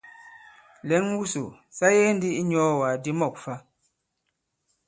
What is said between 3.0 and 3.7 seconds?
di mɔ̂k fa.